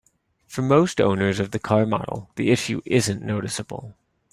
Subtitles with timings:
[0.47, 3.93] For most owners of the car model, the issue isn't noticeable.